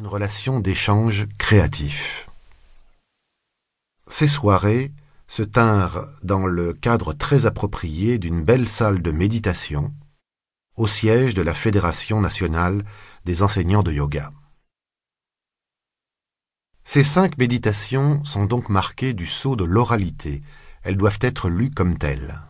[0.00, 2.26] une relation d'échange créatif.
[4.06, 4.92] Ces soirées
[5.28, 9.92] se tinrent dans le cadre très approprié d'une belle salle de méditation
[10.76, 12.82] au siège de la Fédération nationale
[13.26, 14.32] des enseignants de yoga.
[16.82, 20.40] Ces cinq méditations sont donc marquées du sceau de l'oralité,
[20.82, 22.40] elles doivent être lues comme telles.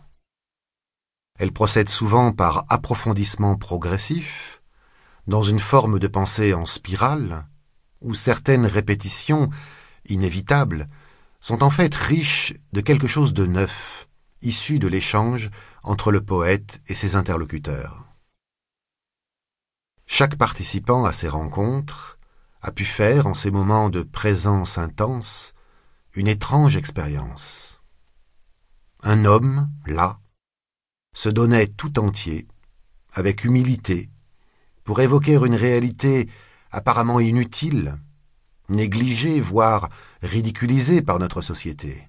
[1.37, 4.60] Elles procèdent souvent par approfondissement progressif,
[5.27, 7.47] dans une forme de pensée en spirale,
[8.01, 9.49] où certaines répétitions,
[10.05, 10.89] inévitables,
[11.39, 14.07] sont en fait riches de quelque chose de neuf,
[14.41, 15.49] issu de l'échange
[15.83, 18.15] entre le poète et ses interlocuteurs.
[20.05, 22.17] Chaque participant à ces rencontres
[22.61, 25.53] a pu faire, en ces moments de présence intense,
[26.13, 27.81] une étrange expérience.
[29.01, 30.19] Un homme, là,
[31.15, 32.47] se donnait tout entier,
[33.13, 34.11] avec humilité,
[34.83, 36.29] pour évoquer une réalité
[36.71, 37.97] apparemment inutile,
[38.69, 39.89] négligée, voire
[40.21, 42.07] ridiculisée par notre société.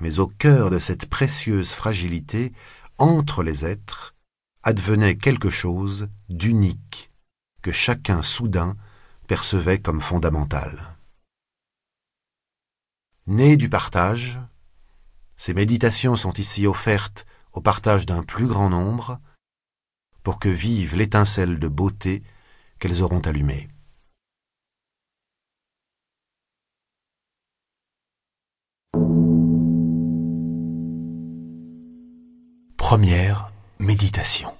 [0.00, 2.52] Mais au cœur de cette précieuse fragilité,
[2.98, 4.14] entre les êtres,
[4.62, 7.10] advenait quelque chose d'unique,
[7.62, 8.76] que chacun soudain
[9.26, 10.96] percevait comme fondamental.
[13.26, 14.38] Né du partage,
[15.36, 19.18] ces méditations sont ici offertes au partage d'un plus grand nombre,
[20.26, 22.24] pour que vive l'étincelle de beauté
[22.80, 23.68] qu'elles auront allumée.
[32.76, 34.50] Première méditation.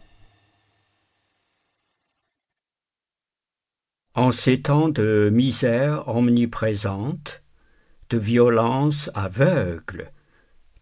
[4.14, 7.42] En ces temps de misère omniprésente,
[8.11, 10.12] de violence aveugle,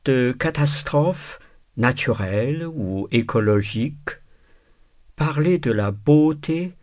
[0.05, 1.39] de catastrophes
[1.79, 4.21] naturelles ou écologiques,
[5.17, 6.75] parler de la beauté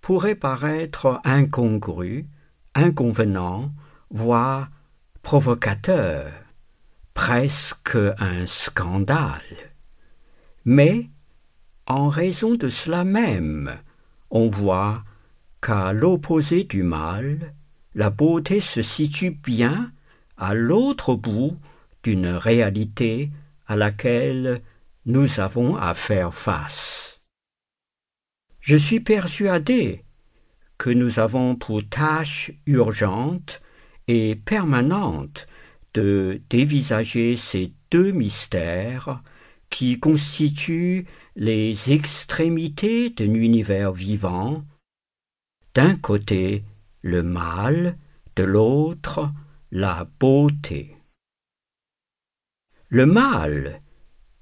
[0.00, 2.26] pourrait paraître incongru,
[2.74, 3.72] inconvenant,
[4.10, 4.70] voire
[5.22, 6.30] provocateur,
[7.14, 9.40] presque un scandale.
[10.64, 11.10] Mais,
[11.86, 13.76] en raison de cela même,
[14.30, 15.02] on voit
[15.60, 17.54] qu'à l'opposé du mal,
[17.94, 19.92] la beauté se situe bien
[20.36, 21.58] à l'autre bout
[22.02, 23.30] d'une réalité
[23.66, 24.62] à laquelle
[25.06, 26.99] nous avons à faire face.
[28.60, 30.04] Je suis persuadé
[30.78, 33.60] que nous avons pour tâche urgente
[34.08, 35.46] et permanente
[35.94, 39.22] de dévisager ces deux mystères
[39.70, 41.06] qui constituent
[41.36, 44.64] les extrémités d'un univers vivant,
[45.74, 46.64] d'un côté
[47.02, 47.96] le mal,
[48.36, 49.30] de l'autre
[49.70, 50.96] la beauté.
[52.88, 53.80] Le mal,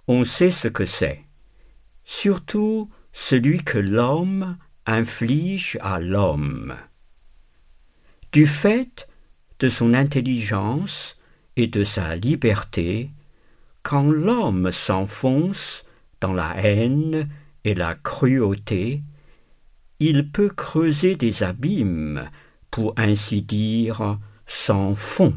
[0.07, 1.25] on sait ce que c'est,
[2.05, 2.91] surtout
[3.21, 4.57] celui que l'homme
[4.87, 6.77] inflige à l'homme.
[8.31, 9.09] Du fait
[9.59, 11.19] de son intelligence
[11.57, 13.11] et de sa liberté,
[13.83, 15.85] quand l'homme s'enfonce
[16.21, 17.29] dans la haine
[17.65, 19.03] et la cruauté,
[19.99, 22.31] il peut creuser des abîmes,
[22.71, 25.35] pour ainsi dire, sans fond.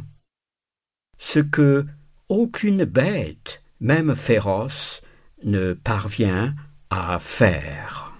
[1.17, 1.87] Ce que
[2.29, 5.01] aucune bête, même féroce,
[5.43, 6.53] ne parvient
[6.91, 8.13] à faire.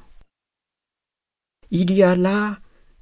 [1.72, 2.60] Il y a là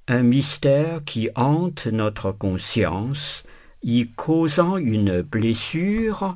[0.07, 3.43] un mystère qui hante notre conscience,
[3.83, 6.35] y causant une blessure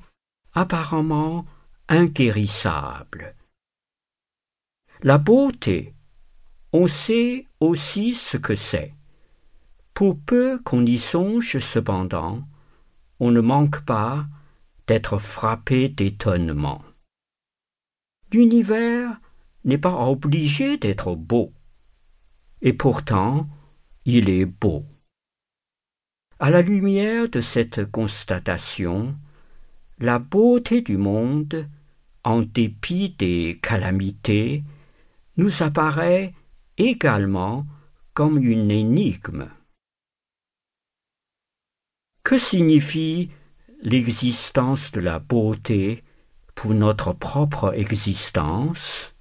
[0.53, 1.45] apparemment
[1.89, 3.35] inguérissable.
[5.01, 5.95] La beauté,
[6.71, 8.93] on sait aussi ce que c'est.
[9.95, 12.43] Pour peu qu'on y songe cependant,
[13.19, 14.27] on ne manque pas
[14.87, 16.83] d'être frappé d'étonnement.
[18.31, 19.19] L'univers
[19.63, 21.53] n'est pas obligé d'être beau,
[22.61, 23.47] et pourtant
[24.05, 24.85] il est beau.
[26.39, 29.15] À la lumière de cette constatation,
[29.99, 31.69] la beauté du monde,
[32.23, 34.63] en dépit des calamités,
[35.37, 36.33] nous apparaît
[36.77, 37.65] également
[38.13, 39.49] comme une énigme.
[42.23, 43.31] Que signifie
[43.81, 46.03] l'existence de la beauté
[46.55, 49.12] pour notre propre existence?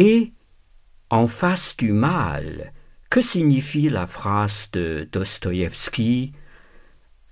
[0.00, 0.32] Et,
[1.10, 2.72] en face du mal,
[3.10, 6.30] que signifie la phrase de Dostoïevski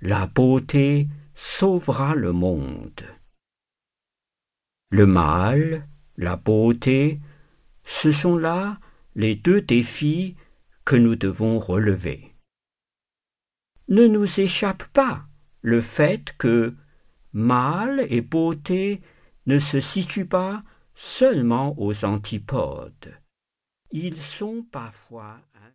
[0.00, 3.02] La beauté sauvera le monde.
[4.90, 5.86] Le mal,
[6.16, 7.20] la beauté,
[7.84, 8.80] ce sont là
[9.14, 10.34] les deux défis
[10.84, 12.34] que nous devons relever.
[13.86, 15.28] Ne nous échappe pas
[15.62, 16.74] le fait que
[17.32, 19.02] mal et beauté
[19.46, 20.64] ne se situent pas
[20.96, 23.14] seulement aux antipodes.
[23.90, 25.38] Ils sont parfois